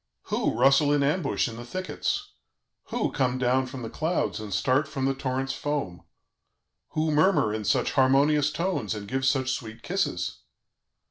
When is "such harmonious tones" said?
7.65-8.95